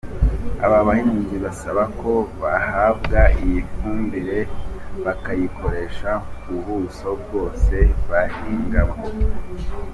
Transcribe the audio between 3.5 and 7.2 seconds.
fumbire bakayikoresha ku buso